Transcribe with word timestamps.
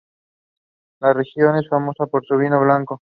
La 1.01 1.13
región 1.13 1.57
es 1.57 1.69
famosa 1.69 2.07
por 2.07 2.25
su 2.25 2.35
vino 2.35 2.59
blanco. 2.59 2.99